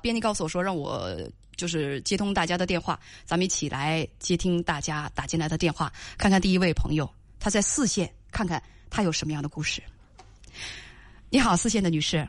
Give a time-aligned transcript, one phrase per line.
[0.00, 1.10] 编辑告诉我说，让我
[1.56, 9.82] 就是接通大家的电话，咱们一起来接听大家打进来的电话，看看第一位朋友他在四线，看看他有什么样的故事。
[11.28, 12.26] 你好，四线的女士。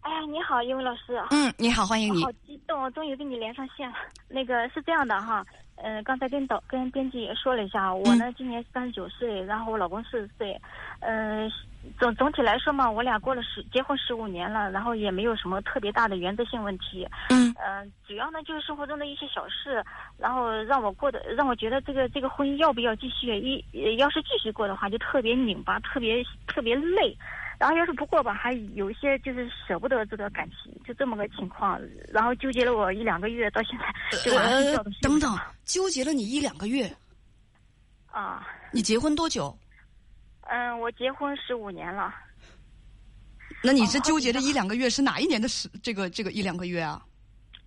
[0.00, 1.22] 哎，你好，英文老师。
[1.30, 2.22] 嗯，你好，欢迎你。
[2.22, 3.96] 好激动，我终于跟你连上线了。
[4.28, 5.46] 那个是这样的哈。
[5.76, 10.60] 嗯，刚才跟导跟编辑也说了一下，我呢今年三十九岁，然后我老公四十岁，
[11.00, 11.50] 嗯，
[11.98, 19.84] 总总体来说嘛，我俩过了十结婚十五年了，然后也没有什么特别大的原则性问题，嗯，嗯，主要呢就是生活中的一些小事，
[20.18, 27.16] 然后让我过得让我觉得这个这个婚姻要不要继续，一要是继续过的话就特别拧巴，特别特别累。
[27.56, 31.80] 然后要是不过吧，还有一些就是舍不得这段感情，就这么个情况，
[32.12, 36.92] 然后纠结了我一两个月，到现在就晚上睡觉都等等，纠结了你一两个月。
[38.10, 38.44] 啊。
[38.72, 39.56] 你结婚多久？
[40.50, 42.14] 嗯，我结婚十五年了。
[43.62, 45.68] 那你是纠结这一两个月是哪一年的十？
[45.82, 47.00] 这个这个一两个月啊？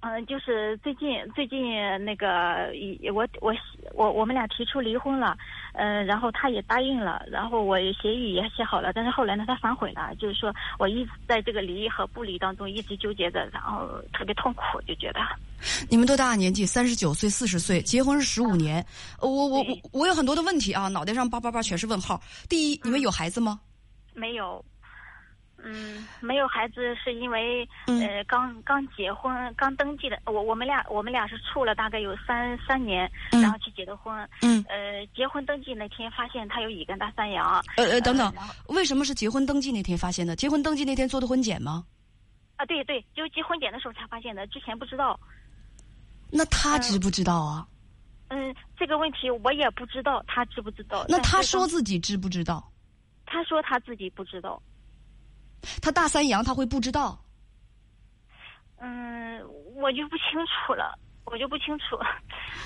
[0.02, 1.60] 嗯，就是最近最近
[2.06, 2.72] 那个，
[3.12, 3.52] 我我
[3.94, 5.36] 我我们俩提出离婚了，
[5.80, 15.20] 嗯，然后他也答应了，然后我协议也写好了，但是后来呢，他反悔了，就是说我一直在这个离和不离当中一直纠结着，然后特别痛苦，就觉得。
[15.88, 16.66] 你们多大年纪？
[16.66, 18.84] 三十九岁、四十岁，结婚是十五年。
[19.22, 22.20] 我我我我有很多的问题啊，脑袋上叭叭叭全是问号。
[22.50, 23.60] 第一，你们有孩子吗？
[24.14, 24.64] 没有。
[25.64, 34.16] 嗯，没有孩子是因为呃刚刚结婚刚登记的，我我们俩我们俩是处了大概有三三年，然后去结的婚。
[34.42, 37.64] 嗯，呃，结婚登记那天发现他有乙肝大三阳。
[37.76, 38.32] 呃呃，等等，
[38.68, 40.36] 为什么是结婚登记那天发现的？
[40.36, 41.86] 结婚登记那天做的婚检吗？
[42.58, 45.20] 啊，对对，就结婚检的时候才发现的，之前不知道。
[46.30, 47.68] 那他知不知道啊？
[48.30, 51.06] 嗯，这个问题我也不知道，他知不知道？
[51.08, 52.72] 那他说自己知不知道？
[53.26, 54.62] 他说他自己不知道。
[55.82, 57.20] 他大三阳，他会不知道？
[58.80, 59.42] 嗯，
[59.76, 61.98] 我就不清楚了，我就不清楚。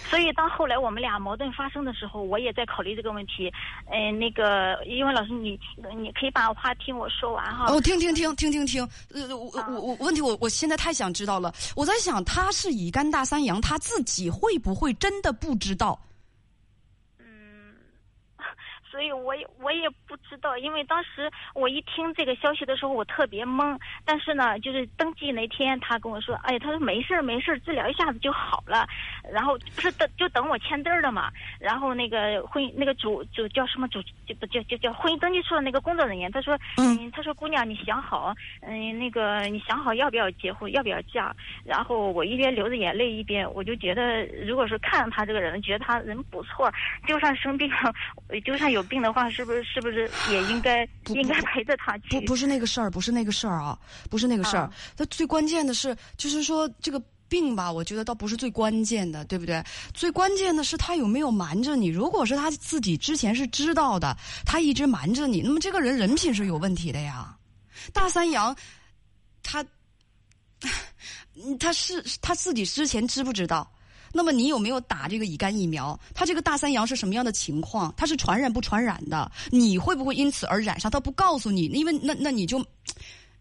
[0.09, 3.49] 所以当后来我们俩矛盾发生的时候，我也在考虑这个问题。
[3.89, 5.57] 嗯，那个英文老师，你
[5.97, 7.67] 你可以把话听我说完哈。
[7.71, 8.87] 哦，听听听听听听。
[9.13, 11.53] 呃，我我我问题我我现在太想知道了。
[11.77, 15.97] 我在想，他是乙肝大三阳，他自己会不会真的不知道？
[18.91, 23.79] 所以我也我也不知道，因为当时我一听这个消息的时候，我特别懵。
[24.03, 28.85] 但是呢，就是登记那天，他跟我说：“哎，他说没事儿没事儿，治疗一下子就好了。”
[29.31, 31.31] 然后不是等就等我签字儿了嘛。
[31.57, 46.69] 然后那个婚那个主主叫什么主就不叫叫叫婚姻登记处的那个工作人员，他说：“嗯，他说姑娘你想好，嗯，那个你想好要不要结婚，要不要嫁？”然后我一边流着眼泪一边，我就觉得，如果说看到他这个人，觉得他人不错，
[47.07, 47.93] 就算生病了，
[48.43, 48.80] 就算有。
[48.83, 52.19] 病的话，是不是是不是也应该应该陪着他去？
[52.19, 53.77] 不不是那个事儿，不是那个事儿啊，
[54.09, 54.69] 不是那个事儿。
[54.95, 59.63] 他最关键的是，就是说这个病吧，我觉得倒不是最关键的，对不对？
[59.93, 61.87] 最关键的是他有没有瞒着你。
[61.87, 64.15] 如果是他自己之前是知道的，
[64.45, 67.35] 他一直瞒着你，那么这个人人品是有问题的呀。
[67.93, 68.55] 大三阳，
[69.41, 69.65] 他，
[71.59, 73.71] 他是他自己之前知不知道？
[74.13, 75.99] 那么你有没有打这个乙肝疫苗？
[76.13, 77.93] 他这个大三阳是什么样的情况？
[77.95, 79.31] 他是传染不传染的？
[79.49, 80.89] 你会不会因此而染上？
[80.91, 82.63] 他不告诉你，因为那那你就，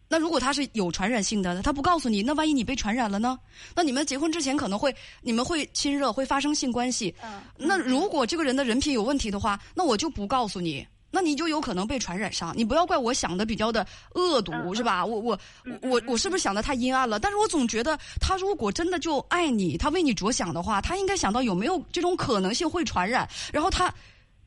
[0.09, 3.39] 那如果他是有传染性的，他不告诉你，那万一你被传染了呢？
[3.75, 7.15] 那你们结婚之前可能会你们会亲热，会发生性关系。
[7.23, 7.41] 嗯。
[7.57, 10.87] 那如果这个人的人品有问题的话，那我就不告诉你。
[11.11, 15.05] 那你就有可能被传染上，你不要怪我想的比较的恶毒，是吧？
[15.05, 15.39] 我我
[15.83, 17.19] 我我是不是想的太阴暗了？
[17.19, 23.93] 但是我总觉得他如果真的就爱你，他为你着想的话，他应该想到有没有这种可能性会传染，然后他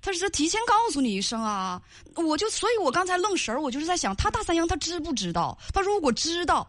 [0.01, 1.81] 他是提前告诉你一声啊！
[2.15, 5.57] 我就所以，我刚才愣神儿，我就是在想，他大三阳他知不知道？
[5.73, 6.67] 他如果知道，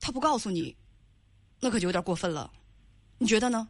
[0.00, 0.76] 他不告诉你，
[1.60, 2.50] 那可就有点过分了，
[3.18, 3.68] 你觉得呢？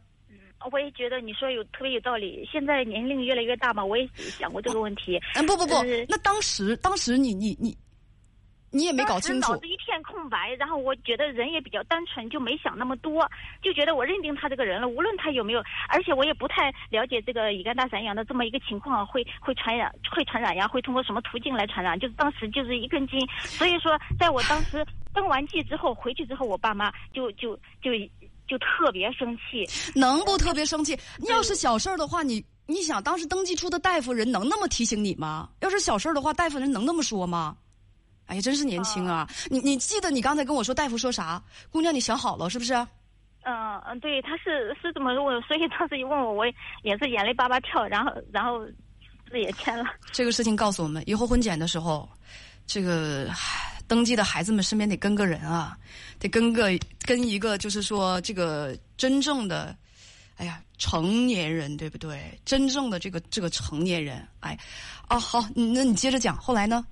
[0.71, 2.47] 我也觉得你说有特别有道理。
[2.51, 5.19] 现在年龄越来越大嘛，我也想过这个问题。
[5.35, 5.73] 嗯，不不不，
[6.07, 7.75] 那当时当时你你你，
[8.71, 9.53] 你也没搞清楚。
[9.53, 13.29] 脑子一片空白，然后我觉得人也比较单纯，就没想那么多，
[13.61, 21.99] 就觉得我认定他这个人了，无论他有没有，而且我也不太了解这个乙肝大三阳的这么一个情况，会会传染，会传染呀，会通过什么途径来传染？
[21.99, 27.91] 就是当时就是一根筋，所以说在我当时登完记之后回去之后，我爸妈就就就。
[28.47, 30.97] 就特别生气，能不特别生气？
[31.17, 35.49] 你要是小事儿的话，你你想当时登记处的大夫人能那么提醒你吗？
[35.61, 37.57] 要是小事儿的话，大夫人能那么说吗？
[38.27, 39.25] 哎呀，真是年轻啊！
[39.49, 41.41] 你你记得你刚才跟我说大夫说啥？
[41.71, 42.73] 姑娘，你想好了是不是？
[43.43, 46.45] 嗯嗯，对，他是是这么问，所以当时一问我，我
[46.83, 48.65] 也是眼泪巴巴跳，然后然后
[49.29, 49.85] 字也签了。
[50.11, 52.09] 这个事情告诉我们，以后婚检的时候，
[52.65, 53.29] 这个
[53.87, 55.77] 登记的孩子们身边得跟个人啊，
[56.19, 56.69] 得跟个
[57.05, 59.75] 跟一个就是说这个真正的，
[60.35, 62.39] 哎呀，成年人对不对？
[62.45, 64.57] 真正的这个这个成年人，哎，
[65.07, 66.85] 啊好，那你接着讲，后来呢？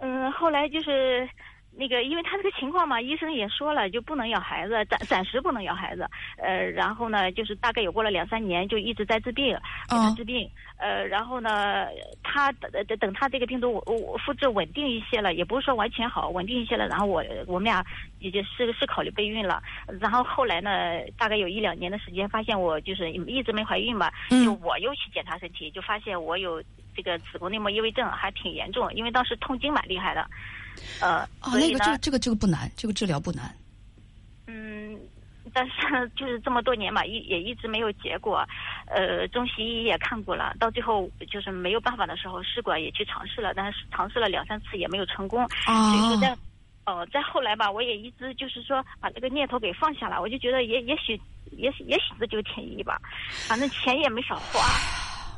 [0.00, 1.28] 嗯，后来就是。
[1.78, 6.08] 那个，因为他这个情况嘛，医生也说了，就不能要孩子，暂暂时不能要孩子。
[6.38, 9.54] 呃，然后呢，就是大概有过了两三年，就一直在治病，
[9.88, 10.50] 给他治病。
[10.78, 11.86] 呃，然后呢，
[12.22, 16.88] 他等等等他这个病毒我我复制稳定一些了，也不是说完全好，稳定一些了。
[16.88, 17.84] 然后我我们俩
[18.20, 19.62] 也就是是考虑备孕了。
[20.00, 20.70] 然后后来呢，
[21.18, 26.62] 大概有一两年的时间，发现我就是一直没怀孕嘛，就我又去检查身体，就发现我有
[26.94, 30.26] 这个子宫内膜异位症，还挺严重，因为当时痛经蛮厉害的。
[31.00, 33.54] 呃，哦，那个这这个这个不难，这个治疗不难。
[34.46, 34.98] 嗯，
[35.52, 35.72] 但是
[36.16, 38.46] 就是这么多年嘛，一也一直没有结果。
[38.86, 45.44] 呃，中西医也看过了，到最后就是没有办法的时候，试管也去尝试了，但是尝试了两三次也没有成功。
[45.66, 45.90] 啊。
[45.92, 46.36] 所以说在，
[46.86, 50.20] 哦，再后来吧，我也一直就是说把这个念头给放下了。
[50.20, 51.20] 我就觉得也也许
[51.50, 53.00] 也许也许这就是天意吧，
[53.48, 54.60] 反正钱也没少花。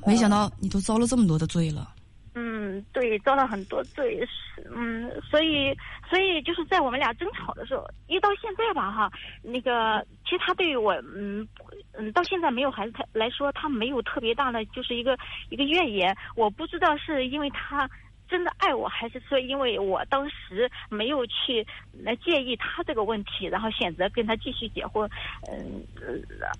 [0.06, 1.94] 没想到你都遭了这么多的罪了。
[2.40, 4.25] 嗯，对，遭了很多罪，
[4.73, 5.76] 嗯，所以
[6.08, 9.11] 所以就是在我们俩争吵的时候，一到现在吧，哈，
[9.43, 11.46] 那个其实他对于我，嗯
[11.94, 15.19] 嗯，到现在没有孩子他来说，他没有特别大的就是一个
[15.49, 16.17] 一个怨言。
[16.37, 17.90] 我不知道是因为他
[18.29, 21.67] 真的爱我，还是说因为我当时没有去
[22.05, 25.11] 来介意他这个问题，然后选择跟他继续结婚。
[25.50, 25.82] 嗯，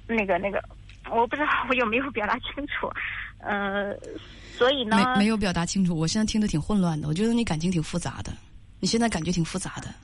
[0.09, 0.61] 那个那个，
[1.11, 2.91] 我不知道我有没有表达清楚，
[3.38, 3.99] 嗯。
[4.56, 5.96] 所以呢，没没有表达清楚。
[5.96, 7.06] 我现在听得挺混乱的。
[7.06, 8.32] 我觉得你感情挺复杂的，
[8.81, 9.94] 你现在感觉挺复杂的。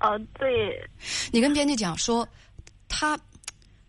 [0.00, 0.82] 哦，对。
[1.30, 2.28] 你跟编辑讲说，
[2.88, 3.16] 他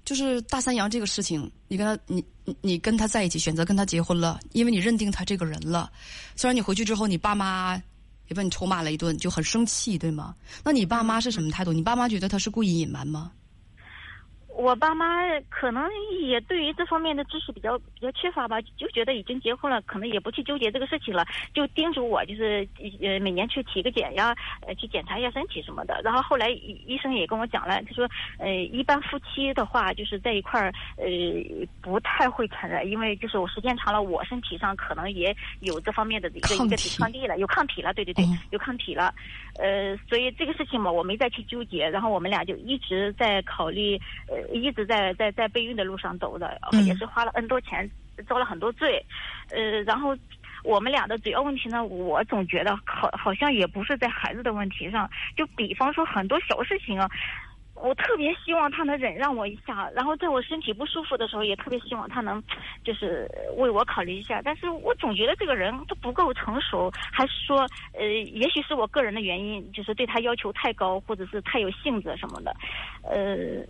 [0.04, 5.92] 就是大三阳这个事情，你跟他，你你你跟他在一起，选择跟他结婚了，因为你认定他这个人了。
[6.36, 7.76] 虽然你回去之后，你爸妈
[8.28, 10.36] 也把你臭骂了一顿，就很生气，对吗？
[10.64, 11.74] 那你爸妈是什么态度？
[11.74, 13.32] 你爸妈觉得他是故意隐瞒吗？
[14.58, 15.06] 我爸妈
[15.50, 15.86] 可能
[16.22, 22.66] 也对于这方面的知识比较比较缺乏吧，就觉得已经结婚了，可能也不去纠结这个事情了，就叮嘱我就是
[23.02, 24.34] 呃每年去体个检呀，
[24.66, 26.00] 呃去检查一下身体什么的。
[26.04, 28.10] 然后后来医生也跟我讲了，他说
[28.40, 31.06] 呃一般夫妻的话就是在一块儿呃
[31.82, 39.14] 不太会传染，因为就是我时间长了，我身体上可能也有这方面的一个一个抵抗力了，有抗体了，对对对，有抗体了。
[39.60, 41.90] 呃，所以这个事情嘛，我没再去纠结。
[41.90, 44.00] 然后我们俩就一直在考虑
[44.30, 44.45] 呃。
[44.52, 47.90] 一直在在在备孕的路上走的，也是花了 N 多钱，
[48.28, 49.04] 遭了很多罪，
[49.52, 50.16] 呃，然后
[50.64, 57.10] 我们俩的主要问题呢，我总觉得好好像也不是在孩子的问题上，就比方说很多小事情啊，
[57.76, 62.42] 我特别希望他能忍让我一下，然后在我身体不舒服的时候，也特别希望他能
[62.84, 72.56] 就是为我考虑一下，但是我总觉得这个人他不够成熟，还是说呃，也许是我个人的原因，就是对他要求太高，或者是太有性子什么的，
[73.04, 73.64] 呃。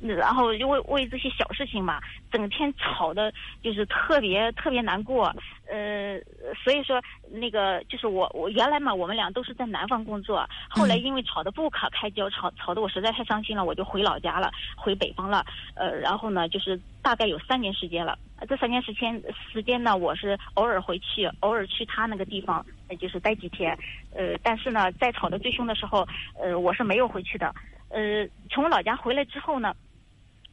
[0.00, 2.00] 然后就为为这些小事情嘛，
[2.30, 3.32] 整天吵的，
[3.62, 5.34] 就是特别特别难过。
[5.68, 6.20] 呃，
[6.62, 15.44] 所以说那个就是我我原来嘛，我们俩都是在南方工作，后来因为吵得不可开交，吵吵得我实在太伤心了，我就回老家了，回北方了。
[15.74, 18.16] 呃，然后呢，就是大概有三年时间了。
[18.48, 19.20] 这三年时间
[19.52, 22.64] 时间呢，我是偶尔回去，偶尔去他那个地方，
[23.00, 23.76] 就是待几天。
[24.14, 26.06] 呃，但是呢，在吵得最凶的时候，
[26.38, 27.52] 呃，我是没有回去的。
[27.88, 29.74] 呃，从老家回来之后呢。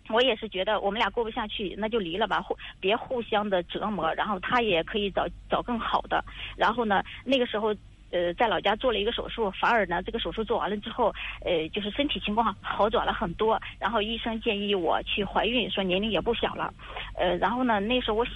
[0.10, 4.14] 我也是觉得我们俩过不下去，那就离了吧，互别互相的折磨。
[4.16, 6.24] 然后他也可以找找更好的。
[6.58, 7.74] 然后呢，那个时候，
[8.12, 11.14] 呃，在老家做了一个手术，反而呢，这个手术做完了之后，
[11.46, 13.60] 呃，就是身体情况好转了很多。
[13.80, 16.74] 然后医生建议我去怀孕，说年龄也不小了。
[17.18, 18.28] 呃，然后呢，那时候我。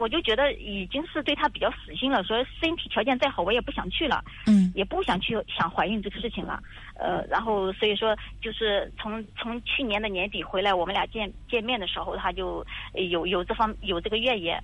[0.00, 6.58] 我就觉得已经是对他比较死心了，说身体条件再好，我也不想去了，嗯，也不想去想怀孕这个事情了，
[6.94, 14.62] 呃，然后所以说就是从从去年的年底回来，我们俩见见面的时候，他就有有这方有这个怨言，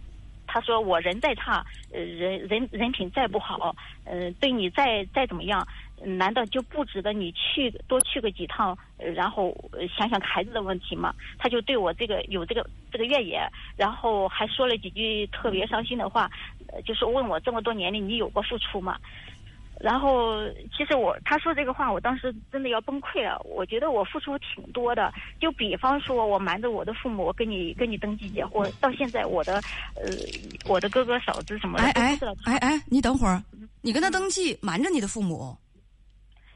[0.56, 5.68] 他说我人再差，呃，人人人品再不好，呃，对你再再怎么样。
[6.02, 9.54] 难道就不值得你去多去个几趟，然后
[9.94, 11.14] 想想孩子的问题吗？
[11.38, 13.46] 他就对我这个有这个这个怨言，
[13.76, 16.30] 然后还说了几句特别伤心的话，
[16.86, 18.98] 就是问我这么多年里你有过付出吗？
[19.78, 20.38] 然后
[20.76, 23.38] 其实我他说这个话，我当时真的要崩溃了。
[23.44, 29.56] 我觉得我付出挺多的，就比方说我瞒着我的父母跟你跟你登记结婚，到现在我的
[29.94, 30.10] 呃
[30.66, 33.42] 我的哥哥嫂子什么的哎哎哎哎，你等会儿，
[33.82, 35.56] 你跟他登记瞒着你的父母。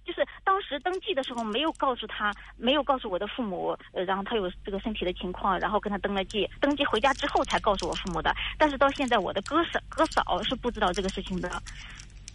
[0.03, 6.51] 就是当时登记的时候没有告诉他，没有告诉我的父母，呃，然后他有这个身体的情况，然后跟他登了记。
[6.61, 8.35] 登记回家之后才告诉我父母的。
[8.59, 11.49] 但是到现在，我的哥嫂哥嫂是不知道这个事情的。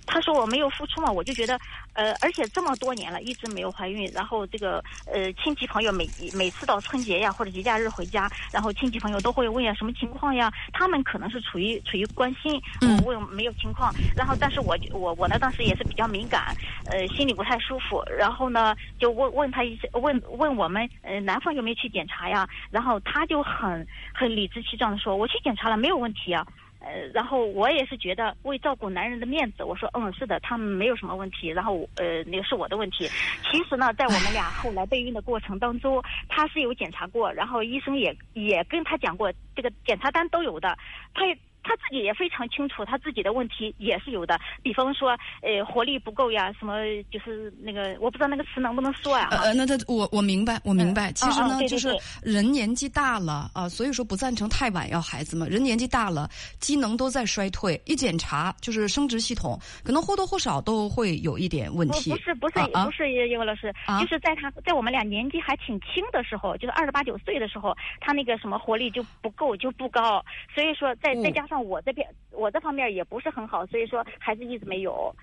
[0.05, 1.59] 他说我没有付出嘛，我就觉得，
[1.93, 26.45] 呃，而且这么多年了，一直没有怀孕，然后这个呃亲戚朋友每每次到春节呀或者节假日回家，然后亲戚朋友都会问呀什么情况呀，他们可能是处于处于关心我问没有情况，然后但是我我我呢当时也是比较敏感，呃心里不太舒服，然后呢就问问他一些问问我们呃男方有没有去检查呀，然后他就很很理直气壮的说我去检查了没有问题啊。
[26.85, 31.49] 呃，然后我也是觉得为照顾男人的面子，我说嗯是的，他们没有什么问题。
[31.49, 33.09] 然后呃那个是我的问题。
[33.51, 35.99] 其实呢，在我们俩 后来备孕的过程当中，
[36.29, 40.77] 他是有检查过，然后医生也也跟他讲过，这个检查单都有的，
[41.13, 41.35] 他也。
[41.65, 44.39] 他自己也非常清楚，他自己的问题也是有的。
[44.61, 46.75] 比方说，呃，活力不够呀，什么
[47.09, 49.29] 就是那个，我不知道那个词能不能说呀？
[49.31, 51.11] 呃，那他我我明白，我明白。
[51.13, 51.89] 其实呢，就是
[52.21, 55.47] 人年纪大了啊，所以说不赞成太晚要孩子嘛。
[55.47, 56.29] 人年纪大了，
[56.59, 62.11] 机能都在衰退，一检查就是生殖系统，可能或多或少都会有一点问题。
[62.11, 70.23] 不是不是不是，叶文老师，就是在他在我们俩年纪还挺轻的时候，就是二十八九岁的时候，他那个什么活力就不够，就不高。
[70.53, 71.54] 所以说，再再加上。
[71.63, 75.15] 我这边我这方面也不是很好，所以说孩子一直没有。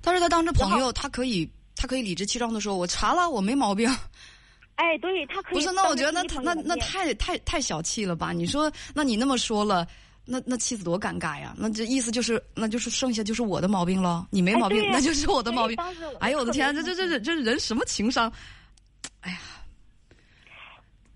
[0.00, 3.88] 但是他当着朋友，他可以他可以理直气壮的说：“我查了，我没毛病。
[4.76, 5.54] ”哎，对他可以。
[5.54, 8.32] 不是，那我觉得那那那太太太小气了吧？
[8.32, 9.86] 你说，那你那么说了，
[10.24, 11.52] 那那妻子多尴尬呀？
[11.58, 14.28] 那这意思就是，那就是剩下就是我的毛病了。
[14.30, 15.76] 你没毛病，那就是我的毛病。
[16.20, 18.32] 哎呦我的天，这这这这这人什么情商？
[19.22, 19.38] 哎呀！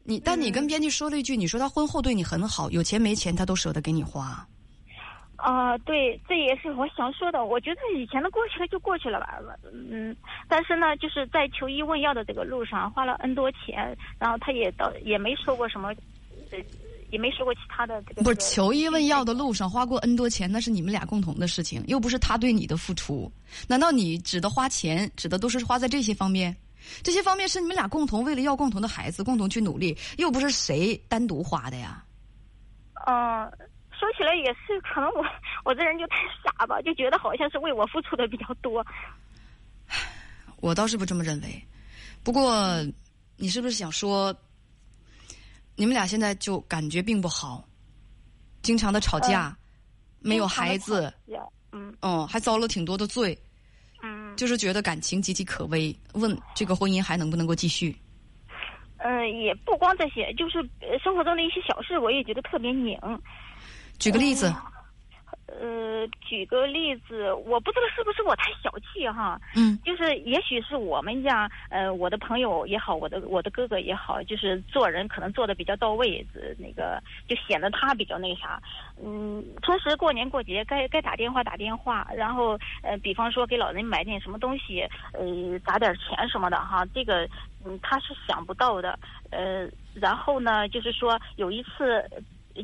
[0.04, 4.46] 你，但你跟编辑说了一句，你说他婚后对你很好，有钱没钱他都舍得给你花。
[5.36, 7.44] 啊，对，这也是我想说的。
[7.44, 9.40] 我觉得以前的过去了就过去了吧，
[9.72, 10.16] 嗯。
[10.48, 15.88] 但是呢，就是在求医问药的这个路上花了 N 多钱，然后他也到也没说过什么，
[16.52, 16.58] 呃，
[17.10, 18.22] 也没说过其他的这个。
[18.22, 23.28] 不是求医问药的路上花过 N 多钱，那是你们俩共同的事情，又不是他对你的付出。
[23.66, 26.56] 难道你指的花钱，指的都是花在这些方面？
[27.02, 32.04] 这些方面是你们俩共同为了要共同的孩子共同去努力，又不是谁单独花的呀。
[33.06, 33.50] 嗯，
[33.90, 35.24] 说起来也是，可能我
[35.64, 38.84] 我这人就太傻吧，就觉得好像是为我付出的比较多。
[40.60, 41.66] 我倒是不这么认为，
[42.22, 42.64] 不过
[43.36, 44.32] 你是不是想说，
[45.74, 47.64] 你们俩现在就感觉并不好，
[48.62, 49.56] 经常的吵架，
[50.20, 51.12] 没有孩子，
[51.72, 53.36] 嗯，嗯，还遭了挺多的罪。
[54.36, 57.96] 就是觉得感情岌岌可危，问这个婚姻还能不能够继续？
[58.98, 60.58] 嗯，也不光这些，就是
[61.02, 62.98] 生活中的一些小事，我也觉得特别拧。
[63.98, 64.52] 举个例子。
[65.60, 69.40] 呃，举个例子，我不知道是不是我太小气哈。
[69.54, 69.78] 嗯。
[69.84, 76.24] 就是也许是我们家，呃，我的朋友也好，我的我的哥哥也好，就是做人可能做的比较到位，
[76.58, 78.62] 那个就显得他比较那啥。
[79.02, 87.28] 嗯，同时过年过节该该打电话打电话，然后呃，比方说给老人买点什么东西，呃，打点钱什么的哈，这个
[87.64, 88.98] 嗯他是想不到的。
[89.30, 92.08] 呃，然后呢，就是说有一次。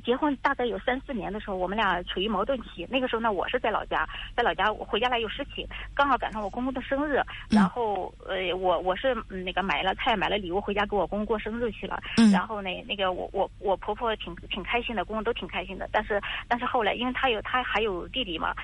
[0.04, 2.86] 结婚大概有三四年的时候，我们俩处于矛盾期。
[2.90, 12.00] 那个时候呢，我是在老家，在老家我回家来有事情，刚好赶上我公公的生日，然后呃，我我是那个买了菜买了礼物回家给我公公过生日去了。
[12.32, 15.88] 然后呢，那个我我我婆婆挺挺开心的，公公都挺开心的。
[15.92, 18.54] 但是但是后来，因为他有他还有弟弟嘛，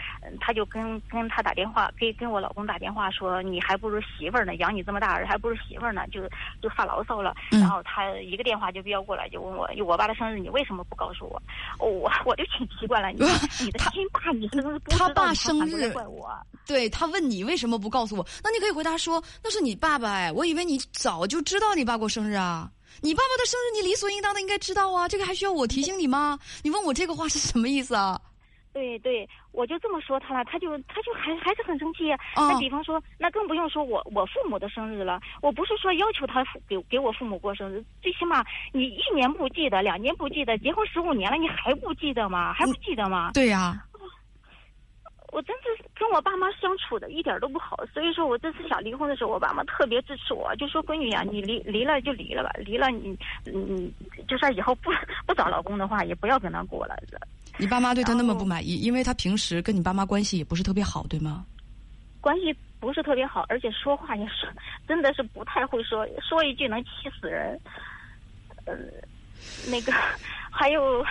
[0.41, 6.29] 他就跟跟他打电话，跟跟我老公打电话说，你还不如媳妇儿呢，养你这么大儿还不如媳妇儿呢，就
[6.61, 7.35] 就发牢骚了。
[7.51, 11.29] 然后他一个电话就飙过来，就问我，我爸的生日你为什么不告诉？
[11.29, 11.41] 说
[11.79, 13.09] 我，我我就挺奇怪了。
[13.09, 13.21] 你
[13.65, 15.91] 你的亲爸，你是不是他爸生日？
[15.93, 16.29] 怪我。
[16.67, 18.27] 对他问你为什么不告诉我？
[18.43, 22.71] 那你可以回答说那是你爸爸哎，我以为你早就知道你爸过生日啊。
[23.01, 26.39] 你爸爸的生日你理所应当的应该知道啊，这个还需要我提醒你吗？
[26.63, 28.21] 你问我这个话是什么意思啊？
[28.75, 32.11] 对对，我就这么说他了，他就他就还还是很生气。
[32.35, 35.21] 那比方说，那更不用说我我父母的生日了。
[35.41, 42.53] 我不是说要求他给给我父母过生日，最起码你一年不记得，两年不记得，结婚十五年了，你还不记得吗？
[42.53, 43.31] 还不记得吗？
[43.33, 43.87] 对呀。
[45.33, 45.64] 我真是
[45.97, 53.93] 跟我爸妈相处的一点都不好，所以说我这次想离婚的时候，我爸妈特别支持我，就说闺女呀，你离离了就离了吧，离了你你
[54.27, 54.91] 就算以后不
[55.25, 56.97] 不找老公的话，也不要跟他过了。
[57.59, 61.47] 你爸妈对他那么不满意，因为他平时跟你爸妈关系也不是特别好，对吗？
[62.21, 64.53] 关系不是特别好，而且说话也是
[64.89, 67.61] 真的是不太会说，说一句能气死人。
[68.65, 68.75] 呃，
[69.71, 69.93] 那个
[70.51, 71.05] 还有。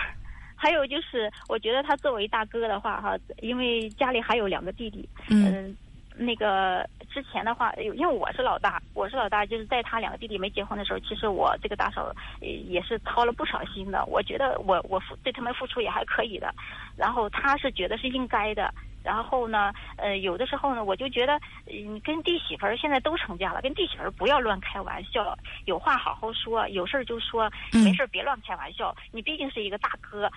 [0.56, 5.76] 还有就是，我觉得他作为大哥的话，哈，因为家里还有两个弟弟，嗯，
[6.16, 14.04] 那个之前的话，因为我是老大，我是老大，就是在他两个弟弟没结婚的时候，其实我这个大嫂也是操了不少心的。
[14.06, 16.54] 我觉得我我付对他们付出也还可以的，
[16.96, 18.72] 然后他是觉得是应该的，
[19.04, 28.96] 然后呢，呃，有的时候呢，我就觉得，嗯，跟弟媳妇儿现在都成家了，跟弟媳妇儿不要乱开玩笑，有话好好说，有事儿就说，没事儿别乱开玩笑。
[29.12, 30.30] 你毕竟是一个大哥，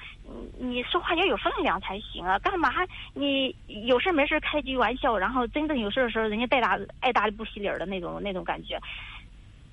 [0.59, 2.37] 你你说话要有分量才行啊！
[2.39, 2.69] 干嘛
[3.13, 3.55] 你
[3.85, 8.77] 有事儿没事儿开句玩笑，然后真正有事儿的时候，人家带大爱搭理不洗理儿的那种那种感觉。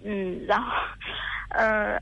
[0.05, 0.71] 嗯，然后，
[1.51, 2.01] 呃。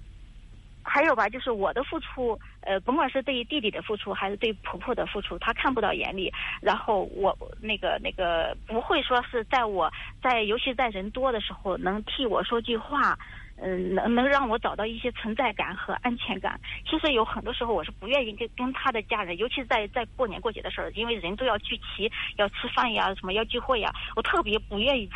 [0.85, 6.33] 还有吧，就是我的付出，呃，甭管是对于弟弟的付出，还是对婆婆的付出，她看不到眼里。
[6.61, 9.93] 然后我那个那个不会说是在我
[10.23, 13.19] 在，尤其在人多的时候，能替我说句话，
[13.57, 16.59] 嗯，能能让我找到一些存在感和安全感。
[16.89, 25.11] 其实有很多时候，我是不愿意跟跟他的家人，尤其是在在过年过节的时候，因为人都要聚齐，要吃饭呀，什么要聚会呀，我特别不愿意。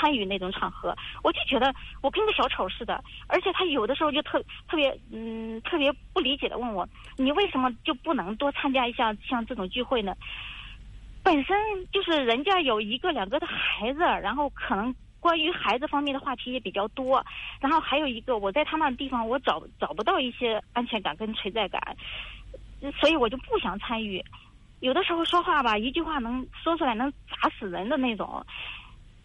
[0.00, 10.16] 参与那种场合，我就觉得我跟个小丑似的，而且他有的时候就特特别嗯特别不理解的问我，你为什么就不能多参加一下像这种聚会呢？
[11.22, 11.54] 本身
[11.92, 17.22] 就是人家有一个两个的孩子，然后可能关于孩子方面的话题也比较多，
[17.60, 21.94] 然后还有一个我在他那地方我找找不到一些安全感跟存在感，
[22.98, 24.24] 所以我就不想参与。
[24.80, 28.42] 有的时候说话吧，一句话能说出来能砸死人的那种。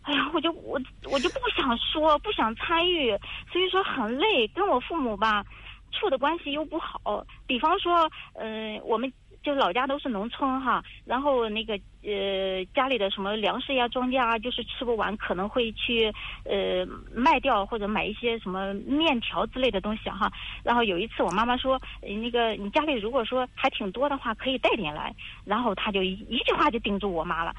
[0.05, 0.79] 哎呀，我就我
[1.11, 3.09] 我就不想说，不想参与，
[3.51, 4.47] 所以说很累。
[4.49, 5.43] 跟我父母吧，
[5.91, 7.25] 处的关系又不好。
[7.47, 20.31] 比方说，嗯，我们就老家都是农村哈，然后那个呃家里的什么粮食呀、庄稼啊，就是吃不完，可能会去呃卖掉或者买一些什么面条之类的东西哈。
[20.63, 25.11] 然后有一次我妈妈说，那个你家里如果说还挺多的话，可以带点来。
[25.45, 27.55] 然后他就一一句话就叮嘱我妈了。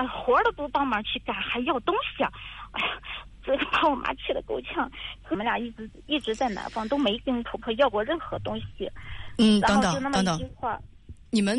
[0.00, 2.30] 啊，活都不帮忙去干，还要东西啊！
[2.72, 3.02] 哎呀，
[3.44, 4.90] 这个把我妈气得够呛。
[5.28, 8.90] 我们俩一直一直在南方，都没跟婆婆要过任何东西。
[9.38, 10.40] 嗯，等等等等，
[11.30, 11.58] 你们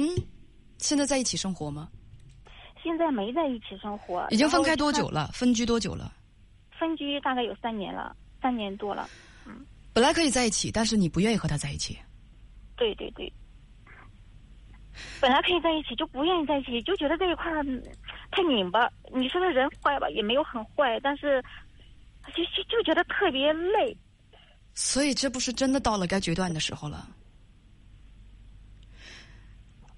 [0.77, 1.89] 现在在一起生活吗？
[2.83, 4.25] 现在没在一起生活。
[4.31, 5.29] 已经分开多久了？
[5.33, 6.11] 分居多久了？
[6.79, 9.07] 分居大概有三年了，三年多了。
[9.45, 9.65] 嗯。
[9.93, 11.97] 本来可以在一起，但是你不愿意和他在一起。
[12.75, 13.31] 对对对。
[15.21, 17.51] 本来可以在一起，就不愿意在一起，就觉得这一块
[18.31, 18.91] 太拧巴。
[19.13, 21.43] 你说他人坏吧，也没有很坏，但是
[22.35, 23.95] 就就就觉得特别累。
[24.73, 27.07] 所以这不是真的到了该决断的时候了。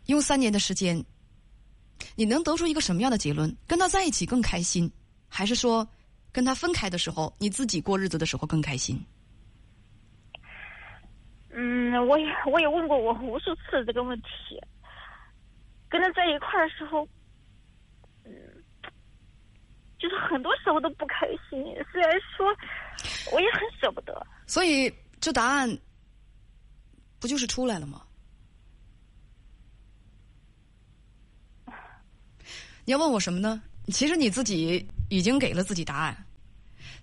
[0.07, 1.01] 用三年的时间，
[2.15, 3.55] 你能得出一个什么样的结论？
[3.65, 4.91] 跟他在一起更开心，
[5.29, 5.87] 还是说
[6.31, 8.99] 跟他分开的时候，你自己过日子的时候更开心？
[11.51, 14.59] 嗯，我也我也问过我无数次这个问题。
[15.87, 17.07] 跟他在一块儿的时候，
[18.25, 18.31] 嗯，
[19.99, 21.63] 就是很多时候都不开心。
[21.91, 22.47] 虽然说，
[23.31, 24.25] 我也很舍不得。
[24.47, 24.91] 所以
[25.21, 25.77] 这答案
[27.19, 28.01] 不就是出来了吗？
[32.83, 33.61] 你要问我什么呢？
[33.89, 36.25] 其实你自己已经给了自己答案，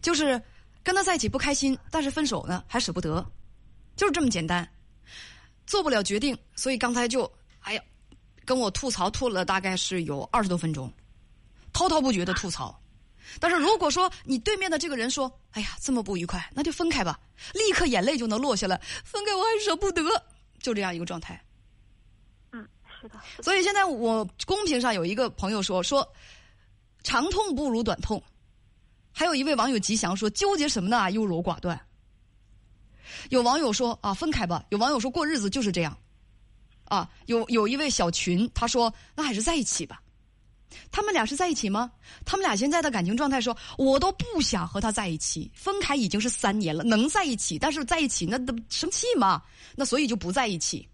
[0.03, 0.43] 就是
[0.83, 3.25] 跟他在一起不开心，但是分手呢还舍不得，
[3.95, 4.69] 就是这么简单。
[5.67, 7.83] 做不了决定，所以刚才就哎呀。
[8.47, 10.93] 跟我吐槽吐了大概是有二十多分钟，
[11.73, 12.80] 滔滔不绝的吐槽。
[13.39, 17.19] 但是如果说你对面的这个人说：“哎呀，这么不愉快，那就分开吧。”
[17.55, 18.81] 立刻眼泪就能落下来。
[19.05, 20.03] 分开我还舍不得，
[20.61, 21.41] 就这样一个状态。
[22.53, 22.67] 嗯，
[23.01, 23.15] 是的。
[23.43, 26.07] 所以现在我公屏上有一个朋友说：“说
[27.03, 28.23] 长痛不如短痛。”
[29.13, 31.11] 还有一位网友吉祥说：“纠结什么呢？
[31.13, 31.81] 优柔寡断。”
[33.31, 35.97] 有网友说：“啊，分开吧。”有网友说：“过日子就是这样。”
[36.91, 40.03] 啊，有有一位小群，他说：“那还是在一起吧。”
[40.91, 41.91] 他们俩是在一起吗？
[42.25, 49.43] 他们俩现在的感情状态说：“我都不想和他在一起，分开已经是三年了，能在一起，但是在一起那都生气嘛？
[49.77, 50.89] 那所以就不在一起。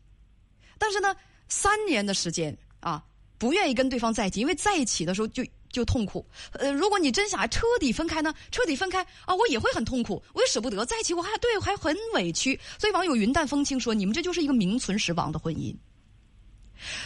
[0.78, 1.14] 但是呢，
[1.48, 3.02] 三年的时间啊，
[3.38, 6.26] 不愿意跟对方在一起，因为在一起的时候就就痛苦。
[6.52, 12.58] 呃，如果你真想彻底分开呢，彻底分开啊，我也会很痛苦，我也舍不得在一起，我还对我还很委屈。
[12.78, 15.74] 所以网友云淡风轻说：“你们这就是一个名存实亡的婚姻。”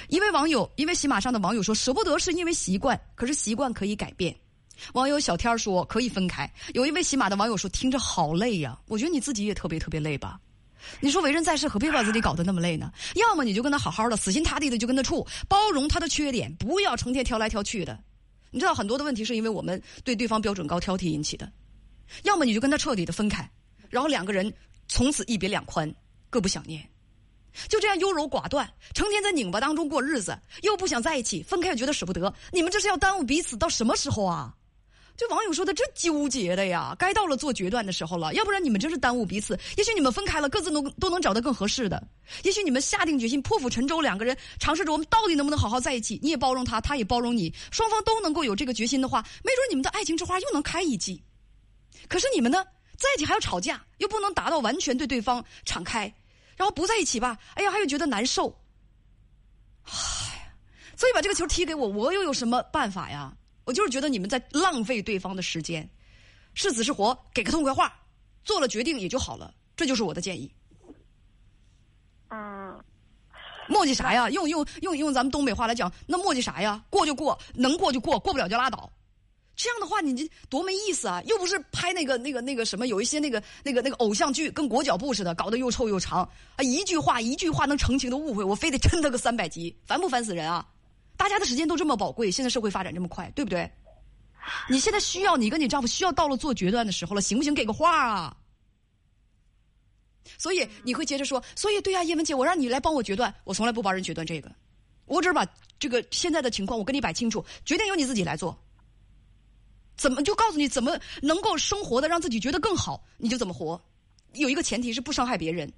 [0.09, 4.35] 一位网友，一位喜马上的网友说：“舍不得是因为习惯，可是习惯可以改变。”
[4.95, 10.41] 网友小天说：“可以分开。”有一位喜马的网友说：“听着好累呀，我觉得你自己也特别特别累吧？
[11.01, 12.91] 你说为人在世，何必把自己搞得那么累呢？
[13.15, 18.03] 要么你就跟他好好的，死心塌地的就跟他处，包容他的缺点，不要成天挑来挑去的。
[18.51, 21.53] 你知道很多的问题是因为我们对对方标准高、挑剔引起的。
[22.23, 23.49] 要么你就跟他彻底的分开，
[23.91, 24.53] 然后两个人
[24.89, 25.95] 从此一别两宽，
[26.31, 26.83] 各不想念。”
[27.69, 32.33] 就这样优柔寡断，成天在拧巴当中过日子，又不想在一起，分开又觉得舍不得。
[32.53, 34.55] 你们这是要耽误彼此到什么时候啊？
[35.17, 39.59] 就网友说的，这纠结的呀，该到了做决断的时候了，要不然你们真是耽误彼此。
[39.77, 42.03] 也许你们分开了，各自都都能找到更合适的。
[42.43, 46.19] 也许你们下定决心，破釜沉舟，两个人尝试着，我们到底能不能好好在一起？
[46.23, 51.23] 你也包容他，他也包容你，双方都能够有这个决心的话，没准你们的爱情之花又能开一季。
[52.09, 52.65] 可是你们呢，
[52.97, 56.11] 在一起还要吵架，又不能达到完全对对方敞开，
[56.61, 58.55] 然后不在一起吧，哎呀，还又觉得难受。
[59.85, 59.93] 哎
[60.45, 60.53] 呀，
[60.95, 63.35] 所以把这个球踢给我，我又有什么办法呀？
[63.65, 65.89] 我就是觉得你们在浪费对方的时间，
[66.53, 67.91] 是死是活，给个痛快话，
[68.45, 69.55] 做了决定也就好了。
[69.75, 70.55] 这就是我的建议。
[72.29, 72.85] 嗯，
[73.67, 74.29] 磨叽啥呀？
[74.29, 76.85] 用用用用咱们东北话来讲，那磨叽啥呀？
[76.91, 78.93] 过就过，能过就过，过不了就拉倒。
[79.63, 81.23] 这样的话，你这多没意思啊！
[81.27, 86.63] 又不是拍那个那个那个什么，有一些那个那个那个偶像剧，跟裹脚布似的，搞得又臭又长啊！
[86.63, 90.67] 一句话一句话能澄清的误会，我非得抻他个三百集，烦不烦死人啊？
[91.19, 93.71] 大家的时间都这么宝贵，现在社会发展这么快，对不对？
[94.71, 97.53] 你现在需要你跟你丈夫需要到了做决断的时候了，行不行？
[97.53, 98.37] 给个话啊！
[100.39, 104.51] 所以你会接着说，所以对呀，叶文姐，我让你来帮我决断，我从来不帮人决断这个，
[105.05, 105.47] 我只是把
[105.79, 108.59] 这个现在的情况我跟你摆清楚，决定由你自己来做。
[110.01, 113.79] 怎么就告诉你怎么能够生活的让自己觉得更好，你就怎么活。
[114.33, 115.71] 有一个前提是不伤害别人。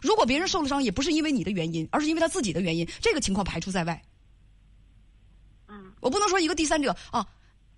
[0.00, 4.02] 如果别人受了伤，也不是因为你的原因，而是因为他自己的原因，这个情况排除在外。
[5.68, 7.26] 嗯我不能说一个第三者啊，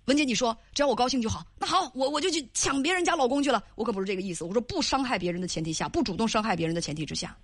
[0.05, 3.61] 文姐，你说只要我高兴就好，那好，我我就去抢别人家老公去了。
[3.75, 7.37] 我可不是这个意思，我说不伤害别人的前提下，不主动伤害别人的前提之下，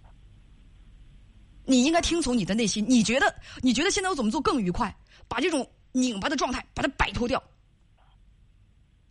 [1.65, 2.85] 你应该听从你的内心。
[2.87, 4.95] 你觉得你觉得现在我怎么做更愉快？
[5.27, 7.41] 把这种拧巴的状态把它摆脱掉，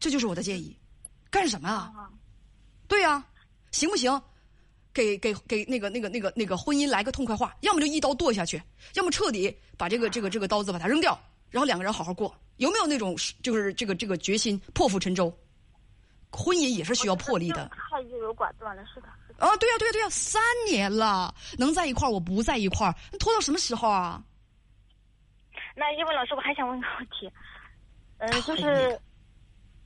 [0.03, 0.77] 这就是我的建议。
[1.31, 2.11] 干什么啊？
[2.89, 3.25] 对呀，
[3.71, 4.21] 行不行？
[4.93, 8.61] 给给给那个那个那个那个婚姻来个痛快话，要么就一刀剁下去，
[8.95, 11.19] 要么彻底把这个这个这个刀子把它扔掉。
[11.51, 15.33] 然后两个人好好过，有没有那种就是这个这个决心破釜沉舟？
[16.33, 17.71] 婚姻也是需要魄力的。
[17.91, 19.07] 太优柔寡断了，是的。
[19.39, 24.23] 啊，对呀，对呀，对呀，三年了，能在一块儿我不在一块儿，拖到什么时候啊？
[25.77, 27.31] 那叶文老师，我还想问个问题，
[28.19, 29.01] 嗯，就是。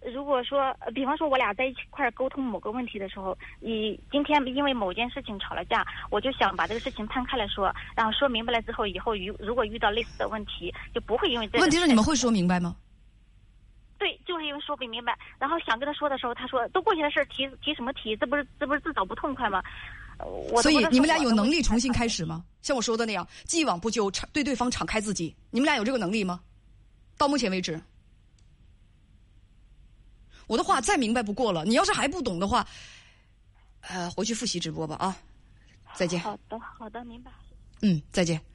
[0.00, 11.58] 如果说，比方说我俩在一起块沟通某个问题的时候，你今天因为某件事情吵了架，我就想把这个事情摊开来说，然后说明白了之后，以后遇如果遇到类似的问题，就不会因为这。
[11.58, 12.76] 问题是你们会说明白吗？
[13.98, 18.14] 对，就是因为说不明白，然后想跟他说的时候，他说都过去的事提提什么提？
[18.16, 19.62] 这不是这不是自找不痛快吗？
[20.50, 22.44] 我所以你们俩有能力重新开始吗？
[22.62, 26.40] 像我说的那样，既往不咎，敞对对方敞开自己，你们俩有这个能力吗？
[27.18, 27.80] 到目前为止。
[30.46, 32.66] 我的话再明白不过了，你要是还不懂的话，
[33.80, 35.16] 呃，回去复习直播吧啊！
[35.94, 36.20] 再见。
[36.20, 37.30] 好的，好的，明白。
[37.82, 38.40] 嗯，再见。